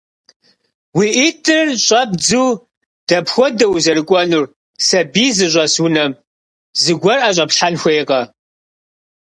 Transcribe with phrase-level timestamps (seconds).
[0.97, 2.47] Уи ӏитӏыр щӏэбдзу
[3.07, 4.45] дэпхуэдэу узэрыкӏуэнур
[4.87, 6.11] сэбий зыщӏэс унэм?
[6.81, 8.21] Зыгуэр ӏэщӏэплъхэн хуейкъэ?